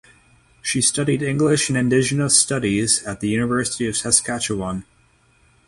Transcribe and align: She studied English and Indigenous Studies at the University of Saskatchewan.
She 0.63 0.81
studied 0.81 1.21
English 1.21 1.69
and 1.69 1.77
Indigenous 1.77 2.35
Studies 2.35 3.03
at 3.03 3.19
the 3.19 3.29
University 3.29 3.87
of 3.87 3.95
Saskatchewan. 3.95 4.83